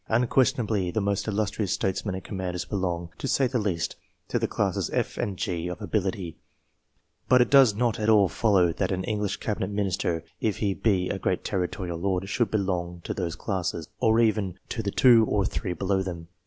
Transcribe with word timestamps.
Unquestionably, 0.09 0.89
the 0.89 0.99
most 0.99 1.27
illustrious 1.27 1.71
statesmen 1.73 2.15
and 2.15 2.23
commanders 2.23 2.65
belong, 2.65 3.09
to 3.19 3.27
say 3.27 3.45
the 3.45 3.59
least, 3.59 3.95
to 4.29 4.39
the 4.39 4.47
classes 4.47 4.89
F 4.91 5.15
and 5.15 5.37
G 5.37 5.67
of 5.67 5.79
ability; 5.79 6.31
TWO 6.31 6.37
CLASSIFICATIONS. 7.29 7.29
41 7.29 7.29
but 7.29 7.41
it 7.41 7.51
does 7.51 7.75
not 7.75 7.99
at 7.99 8.09
all 8.09 8.27
follow 8.27 8.73
that 8.73 8.91
an 8.91 9.03
English 9.03 9.37
cabinet 9.37 9.69
minister, 9.69 10.23
if 10.39 10.57
he 10.57 10.73
be 10.73 11.09
a 11.09 11.19
great 11.19 11.43
territorial 11.43 11.99
lord, 11.99 12.27
should 12.29 12.49
belong 12.49 13.01
to 13.03 13.13
those 13.13 13.35
classes, 13.35 13.89
or 13.99 14.19
even 14.19 14.57
to 14.69 14.81
the 14.81 14.89
two 14.89 15.23
or 15.29 15.45
three 15.45 15.73
below 15.73 16.01
them. 16.01 16.29